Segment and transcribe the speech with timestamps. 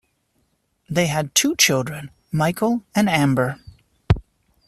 [0.89, 3.57] They had two children, Michael and Amber.